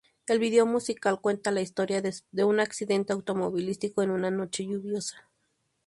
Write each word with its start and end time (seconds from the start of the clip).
El 0.25 0.39
vídeo 0.39 0.65
musical 0.65 1.21
cuenta 1.21 1.51
la 1.51 1.61
historia 1.61 2.01
de 2.01 2.43
un 2.43 2.59
accidente 2.59 3.13
automovilístico 3.13 4.01
en 4.01 4.09
una 4.09 4.31
noche 4.31 4.65
lluviosa. 4.65 5.29